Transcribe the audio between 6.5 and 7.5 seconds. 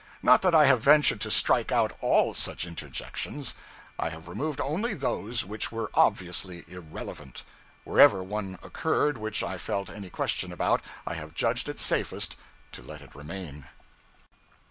irrelevant;